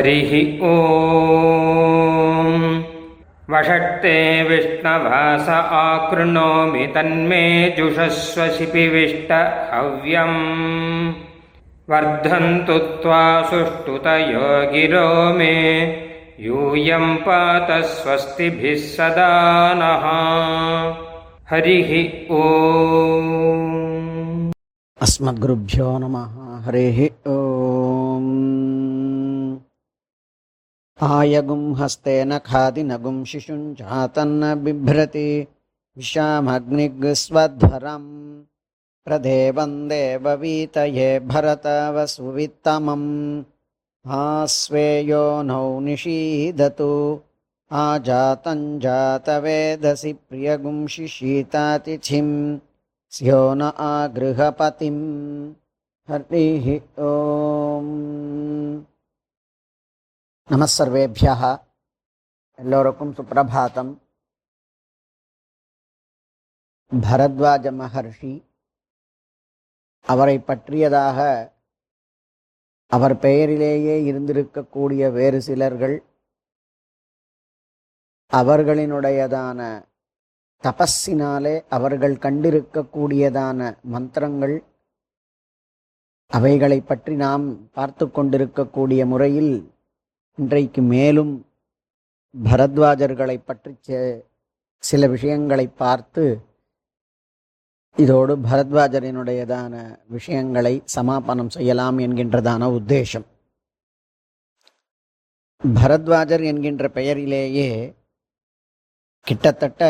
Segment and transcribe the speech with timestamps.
[0.00, 0.30] हरिः
[0.64, 0.76] ॐ
[3.52, 9.32] वषट्ते विष्णवास आकृणोमि तन्मे जुषस्व शिपिविष्ट
[9.72, 10.38] हव्यम्।
[11.90, 15.56] वर्धन्तु त्वा सुष्ठुतयो गिरो मे।
[16.40, 19.32] यूयं पात स्वस्तिभिः सदा
[19.80, 20.06] नः।
[21.50, 21.92] हरिः
[22.30, 22.42] ॐ
[25.02, 28.59] अस्मद्गुरुभ्यो नमः। हरिः ॐ
[31.02, 35.46] आयगुं हस्तेन खादिनगुं शिशुञ्चातन्न बिभ्रति।
[35.96, 38.42] विशामग्निग्स्वध्वरम्
[39.04, 43.42] प्रदेवं देववीतये भरतवसुवित्तमम्।
[44.06, 47.20] आस्वेयो नौ निषीदतु।
[47.72, 52.58] आजातं जातवेदसि प्रियगुं शिशीतातिथिम्।
[53.10, 54.98] स्यो न आगृहपतिं
[56.10, 58.82] हरिः ॐ
[60.50, 60.66] நம
[62.58, 63.92] எல்லோருக்கும் சுப்பிரபாதம்
[66.92, 68.32] பரத்வாஜ மகர்ஷி
[70.06, 71.18] அவரை பற்றியதாக
[72.92, 75.96] அவர் பெயரிலேயே இருந்திருக்கக்கூடிய வேறு சிலர்கள்
[78.32, 79.60] அவர்களினுடையதான
[80.64, 84.56] தபஸினாலே அவர்கள் கண்டிருக்கக்கூடியதான மந்திரங்கள்
[86.30, 89.54] அவைகளை பற்றி நாம் பார்த்து கொண்டிருக்கக்கூடிய முறையில்
[90.40, 91.46] இன்றைக்கு மேலும்
[92.44, 94.20] பரத்வாஜர்களை பற்றி செ-
[94.78, 96.40] சில விஷயங்களை பார்த்து
[97.96, 103.26] இதோடு பரத்வாஜரினுடையதான விஷயங்களை சமாபனம் செய்யலாம் என்கின்றதான உத்தேசம்.
[105.74, 107.94] பரத்வாஜர் என்கின்ற பெயரிலேயே
[109.20, 109.82] கிட்டத்தட்ட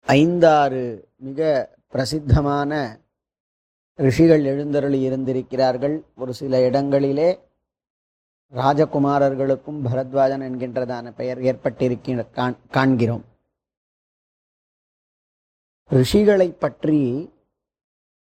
[0.00, 1.40] ஐந்தாறு மிக
[1.88, 3.00] பிரசித்தமான
[3.94, 6.04] ரிஷிகள் எழுந்தருளி இருந்திருக்கிறார்கள்.
[6.16, 7.48] ஒரு சில இடங்களிலே
[8.52, 13.24] ராஜகுமாரர்களுக்கும் பரத்வாஜன் என்கின்றதான பெயர் ஏற்பட்டிருக்க காண்- காண்கிறோம்.
[15.90, 17.30] ரிஷிகளை பற்றி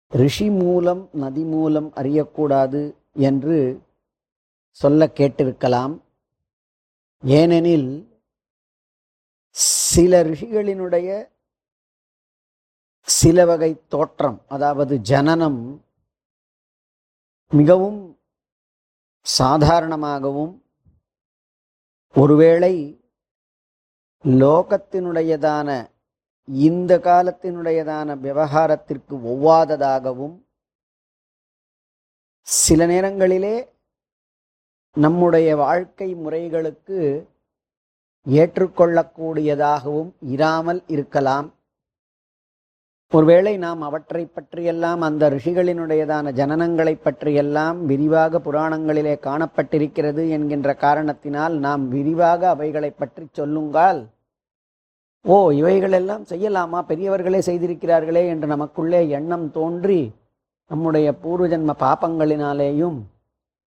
[0.08, 3.82] ரிஷி மூலம் நதி மூலம் அறியக்கூடாது என்று
[4.70, 6.00] சொல்ல கேட்டிருக்கலாம்.
[7.22, 8.20] ஏனெனில்
[9.50, 11.28] சில ரிஷிகளினுடைய
[13.00, 15.84] சில வகை தோற்றம் அதாவது ஜனனம்
[17.48, 18.18] மிகவும்
[19.26, 20.54] சாதாரணமாகவும்
[22.14, 22.74] ஒருவேளை
[24.24, 25.68] லோகத்தினுடையதான
[26.48, 30.36] இந்த காலத்தினுடையதான விவகாரத்திற்கு ஒவ்வாததாகவும்
[32.48, 33.56] சில நேரங்களிலே
[34.96, 36.98] நம்முடைய வாழ்க்கை முறைகளுக்கு
[38.26, 41.48] ஏற்றுக்கொள்ளக்கூடியதாகவும் இராமல் இருக்கலாம்.
[43.14, 52.48] ஒருவேளை நாம் அவற்றை பற்றியெல்லாம் அந்த ரிஷிகளினுடையதான ஜனனங்களை பற்றியெல்லாம் விரிவாக புராணங்களிலே காணப்பட்டிருக்கிறது என்கின்ற காரணத்தினால் நாம் விரிவாக
[52.48, 54.00] அவைகளை பற்றி சொல்லுங்கள்
[55.22, 56.80] ஓ இவைகளெல்லாம் செய்யலாமா?
[56.88, 60.14] பெரியவர்களே செய்திருக்கிறார்களே என்று நமக்குள்ளே எண்ணம் தோன்றி
[60.66, 62.98] நம்முடைய பூர்வஜன்ம பாப்பங்களினாலேயும்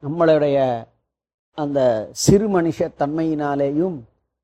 [0.03, 0.87] நம்மளுடைய
[1.53, 3.97] அந்த சிறு மனுஷ தன்மையினாலேயும்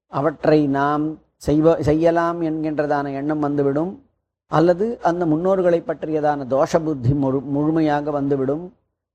[0.07, 4.02] அவற்றை நாம் செய்வ செய்யலாம் என்கின்றதான எண்ணம் வந்துவிடும்.
[4.57, 8.65] அல்லது அந்த முன்னோர்களை பற்றியதான தோஷ புத்தி முழு முழுமையாக வந்துவிடும்.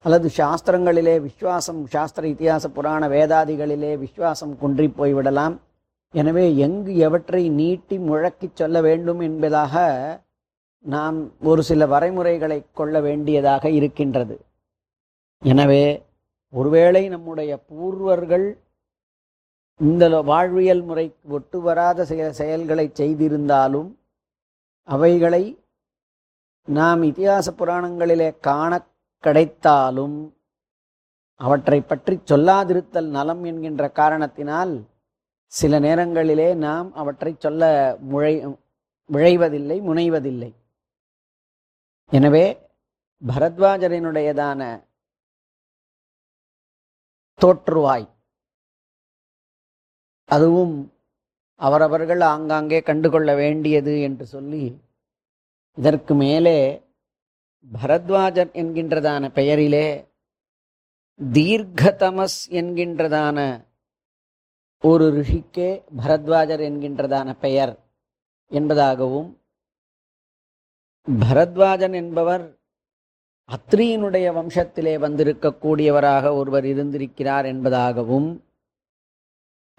[0.04, 5.54] அல்லது சாஸ்திரங்களிலே விஸ்வாசம் சாஸ்திர இத்தியாச புராண வேதாதிகளிலே விஸ்வாசம் குன்றி போய்விடலாம்.
[6.14, 9.74] எனவே எங்கு எவற்றை நீட்டி முழக்கிச் சொல்ல வேண்டும் என்பதாக
[10.84, 11.18] நாம்
[11.50, 14.36] ஒரு சில வரைமுறைகளை கொள்ள வேண்டியதாக இருக்கின்றது.
[15.42, 15.84] எனவே
[16.52, 18.46] ஒருவேளை நம்முடைய பூர்வர்கள்
[19.80, 23.88] இந்த வாழ்வியல் முறைக்கு ஒட்டு வராத சில செயல்களை செய்திருந்தாலும்
[24.88, 25.42] அவைகளை
[26.68, 28.72] நாம் இதிகாச புராணங்களிலே காண
[29.24, 30.18] கிடைத்தாலும்
[31.40, 34.72] அவற்றை பற்றி சொல்லாதிருத்தல் நலம் என்கின்ற காரணத்தினால்
[35.52, 37.62] சில நேரங்களிலே நாம் அவற்றை சொல்ல
[38.12, 38.32] முழை
[39.10, 40.50] விழைவதில்லை முனைவதில்லை.
[42.12, 42.44] எனவே
[43.22, 44.60] பரத்வாஜரினுடையதான
[47.40, 48.06] தோற்றுவாய்
[50.28, 50.76] அதுவும்
[51.60, 54.64] அவரவர்கள் ஆங்காங்கே கண்டுகொள்ள வேண்டியது என்று சொல்லி
[55.78, 56.58] இதற்கு மேலே
[57.66, 59.88] பரத்வாஜர் என்கின்றதான பெயரிலே
[61.20, 63.38] தீர்க்கதமஸ் என்கின்றதான
[64.84, 67.72] ஒரு ரிஷிக்கே பரத்வாஜர் என்கின்றதான பெயர்
[68.50, 69.30] என்பதாகவும்
[71.08, 72.44] பரத்வாஜன் என்பவர்
[73.48, 78.28] அத்ரியினுடைய வம்சத்திலே வந்திருக்கக்கூடியவராக ஒருவர் இருந்திருக்கிறார் என்பதாகவும்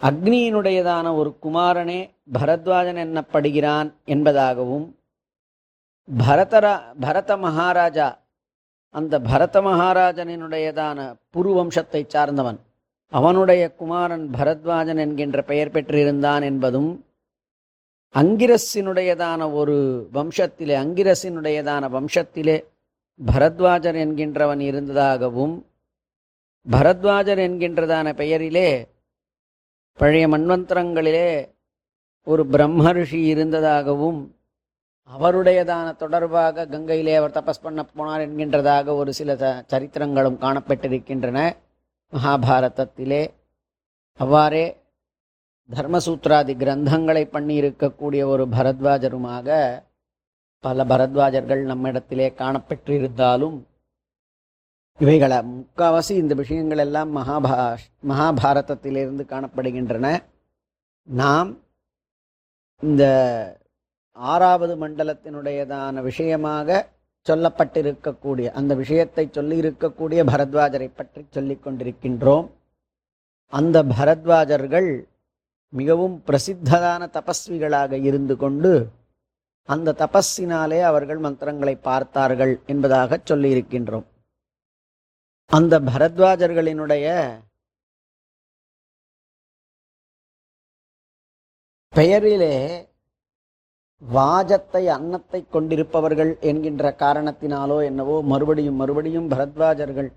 [0.01, 2.00] அக்னியினுடையதான ஒரு குமாரனே
[2.36, 4.88] பரத்வாஜன் என்னப்படுகிறான் என்பதாகவும்
[6.07, 8.07] பரதரா பரத மகாராஜா
[8.96, 11.00] அந்த பரத மகாராஜனினுடையதான
[11.30, 12.60] புருவம்சத்தை சார்ந்தவன்
[13.13, 16.90] அவனுடைய குமாரன் பரத்வாஜன் என்கின்ற பெயர் பெற்றிருந்தான் என்பதும்
[18.16, 19.75] அங்கிரஸினுடையதான ஒரு
[20.13, 22.57] வம்சத்திலே அங்கிரஸினுடையதான வம்சத்திலே
[23.19, 25.56] பரத்வாஜர் என்கின்றவன் இருந்ததாகவும்
[26.66, 28.69] பரத்வாஜர் என்கின்றதான பெயரிலே
[30.00, 31.30] பழைய மன்வந்தரங்களிலே
[32.24, 34.19] ஒரு பிரம்மரிஷி இருந்ததாகவும்
[35.10, 41.40] அவருடையதான தொடர்பாக கங்கையிலே அவர் தபஸ் பண்ண போனார் என்கின்றதாக ஒரு சில த சரித்திரங்களும் காணப்பட்டிருக்கின்றன.
[42.13, 43.24] மகாபாரதத்திலே
[44.19, 44.66] அவ்வாறே
[45.69, 49.57] தர்மசூத்ராதி கிரந்தங்களை பண்ணியிருக்கக்கூடிய ஒரு பரத்வாஜருமாக
[50.63, 53.57] பல பரத்வாஜர்கள் நம்மிடத்திலே காணப்பெற்றிருந்தாலும்
[55.04, 60.07] இவைகளை முக்காவாசி இந்த விஷயங்கள் எல்லாம் மகாபாஷ் மகாபாரதத்திலிருந்து காணப்படுகின்றன.
[61.07, 61.51] நாம்
[62.84, 63.04] இந்த
[64.13, 66.80] ஆறாவது மண்டலத்தினுடையதான விஷயமாக
[67.28, 72.46] சொல்லப்பட்டிருக்கக்கூடிய அந்த விஷயத்தை சொல்லியிருக்கக்கூடிய பரத்வாஜரை பற்றி சொல்லிக் கொண்டிருக்கின்றோம்.
[73.54, 74.92] அந்த பரத்வாஜர்கள்
[75.80, 78.74] மிகவும் பிரசித்ததான தபஸ்விகளாக இருந்து கொண்டு
[79.69, 84.08] அந்த தபஸினாலே அவர்கள் மந்திரங்களை பார்த்தார்கள் என்பதாக சொல்லியிருக்கின்றோம்.
[85.50, 87.06] அந்த பரத்வாஜர்களினுடைய
[91.94, 92.56] பெயரிலே
[94.01, 100.10] வாஜத்தை அன்னத்தை கொண்டிருப்பவர்கள் என்கின்ற காரணத்தினாலோ என்னவோ மறுபடியும் மறுபடியும் பரத்வாஜர்கள்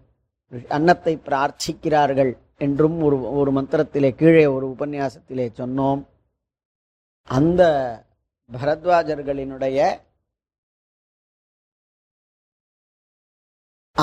[0.69, 6.01] அன்னத்தை பிரார்த்திக்கிறார்கள் என்றும் ஒரு ஒரு மந்திரத்திலே கீழே ஒரு உபன்யாசத்திலே சொன்னோம்.
[7.29, 7.63] அந்த
[8.51, 9.79] பரத்வாஜர்களினுடைய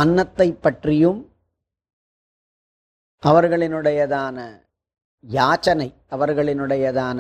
[0.01, 1.19] அன்னத்தை பற்றியும்
[3.23, 4.37] அவர்களினுடையதான
[5.23, 7.19] யாச்சனை அவர்களினுடையதான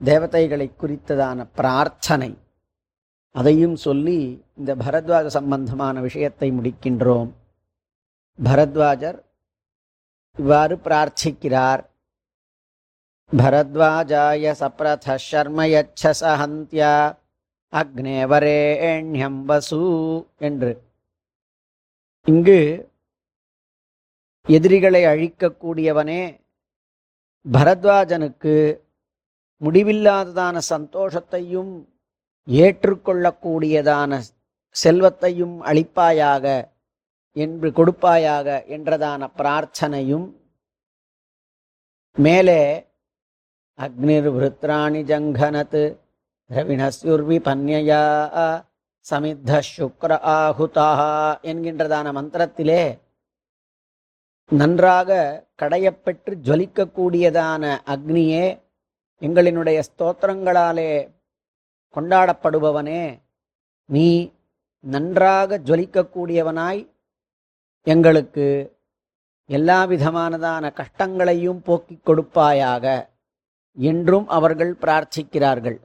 [0.00, 2.30] தேவதைகளை குறித்ததான பிரார்த்தனை
[3.34, 4.18] அதையும் சொல்லி
[4.58, 7.30] இந்த பரத்வாஜ சம்பந்தமான விஷயத்தை முடிக்கின்றோம்.
[8.38, 9.18] பரத்வாஜர்
[10.36, 11.82] இவ்வாறு பிரார்த்திக்கிறார்.
[13.30, 16.92] பரத்வாஜாய சப்ரத சர்மயச்ச சஹந்தியா
[17.72, 19.82] அக்னேவரேண்யம் வசு
[20.48, 20.72] என்று.
[22.28, 22.60] இங்கு
[24.46, 26.22] எதிரிகளை அழிக்கக்கூடியவனே
[27.46, 28.54] பரத்வாஜனுக்கு
[29.60, 31.72] முடிவில்லாததான சந்தோஷத்தையும்
[32.48, 34.12] ஏற்றுக்கொள்ளக்கூடியதான
[34.76, 36.44] செல்வத்தையும் அளிப்பாயாக
[37.36, 40.26] என்று கொடுப்பாயாக என்றதான பிரார்த்தனையும்
[42.16, 42.60] மேலே
[43.78, 45.82] அக்னிர் விருத்ராணி ஜங்கனத்து
[46.50, 48.02] ரவிணஸ்யுர்வி பன்யயா
[49.06, 51.00] சமித்த சுக்ர ஆகுதாக
[51.42, 52.82] என்கின்றதான மந்திரத்திலே
[54.50, 55.10] நன்றாக
[55.62, 57.62] கடையப்பெற்று ஜொலிக்கக்கூடியதான
[57.94, 58.44] அக்னியே
[59.22, 60.92] எங்களினுடைய ஸ்தோத்திரங்களாலே
[61.96, 63.02] கொண்டாடப்படுபவனே
[63.88, 64.08] நீ
[64.84, 66.82] நன்றாக ஜொலிக்கக்கூடியவனாய்
[67.86, 68.46] எங்களுக்கு
[69.50, 72.86] எல்லா விதமானதான கஷ்டங்களையும் போக்கிக் கொடுப்பாயாக
[73.76, 75.78] என்றும் அவர்கள் பிரார்த்திக்கிறார்கள்.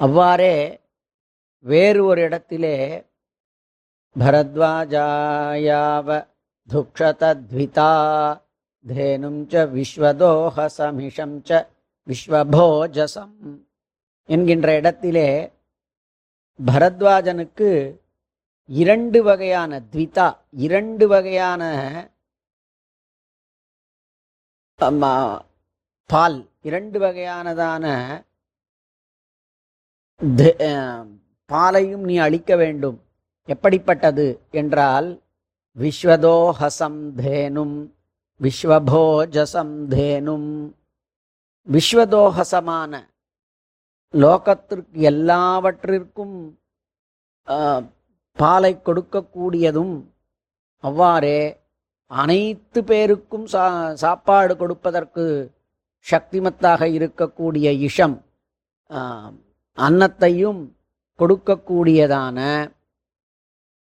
[0.00, 0.54] அவ்வாறே
[1.64, 2.76] வேறு ஒரு இடத்திலே
[4.16, 6.08] பரத்வாஜாயாவ
[6.68, 7.90] துக்ஷதத்விதா
[8.84, 11.60] தேனும் ச விஸ்வதோஹசமிஷம் ச
[12.06, 13.34] விஸ்வபோஜசம்
[14.28, 15.28] என்கின்ற இடத்திலே
[16.58, 17.68] பரத்வாஜனுக்கு
[18.68, 20.26] இரண்டு வகையான த்விதா
[20.60, 21.62] இரண்டு வகையான
[26.10, 27.84] பால் இரண்டு வகையானதான
[30.20, 30.56] தி-
[31.52, 32.98] பாலையும் நீ அழிக்க வேண்டும்.
[33.48, 34.26] எப்படிப்பட்டது
[34.60, 35.08] என்றால்
[35.76, 37.76] விஸ்வதோஹசம் தேனும்
[38.40, 40.50] விஸ்வபோஜசம் தேனும்.
[41.66, 42.92] விஸ்வதோஹசமான
[44.14, 46.36] லோகத்திற்கு எல்லாவற்றிற்கும்
[48.38, 49.94] பாலை கொடுக்கக்கூடியதும்
[50.84, 51.38] அவ்வாறே
[52.10, 53.64] அனைத்து பேருக்கும் சா
[54.02, 55.24] சாப்பாடு கொடுப்பதற்கு
[56.06, 58.16] சக்திமத்தாக இருக்கக்கூடிய இஷம்
[59.78, 60.60] அன்னத்தையும்
[61.22, 62.38] கொடுக்கக்கூடியதான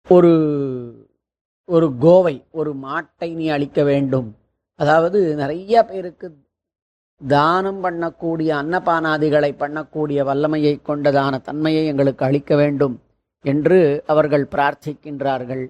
[0.07, 0.33] ஒரு
[1.69, 4.27] ஒரு கோவை ஒரு மாட்டை நீ அளிக்க வேண்டும்.
[4.79, 6.27] அதாவது நிறைய பேருக்கு
[7.21, 12.95] தானம் பண்ணக்கூடிய அன்னபானாதிகளை பண்ணக்கூடிய வல்லமையை கொண்டதான தன்மையை எங்களுக்கு அளிக்க வேண்டும்
[13.45, 15.63] என்று அவர்கள் பிரார்த்திக்கின்றார்கள்.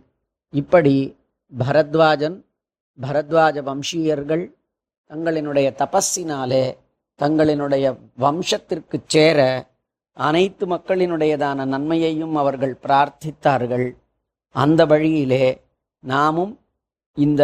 [0.54, 0.96] இப்படி
[1.52, 2.38] பரத்வாஜன்
[3.00, 4.44] பரத்வாஜ வம்சீயர்கள்
[5.12, 6.66] தங்களினுடைய தபஸினாலே
[7.20, 7.86] தங்களினுடைய
[8.20, 9.40] வம்சத்திற்கு சேர
[10.18, 13.92] அனைத்து மக்களினுடையதான நன்மையையும் அவர்கள் பிரார்த்தித்தார்கள்.
[14.52, 15.62] அந்த வழியிலே
[16.00, 16.60] நாமும்
[17.14, 17.44] இந்த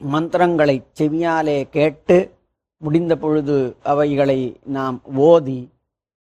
[0.00, 2.34] மந்திரங்களை செவியாலே கேட்டு
[2.78, 5.70] முடிந்த பொழுது அவைகளை நாம் ஓதி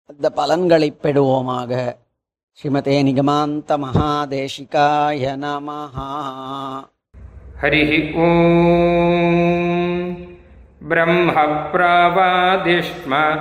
[0.06, 1.96] அந்த பலன்களை பெறுவோமாக.
[2.52, 6.88] ஸ்ரீமதே நிகமாந்த மகாதேசிகாய நமஹா.
[7.62, 10.16] ஹரி ஓம்.
[10.88, 11.32] பிரம்ம
[11.72, 13.40] பிரவாதிஷ்ம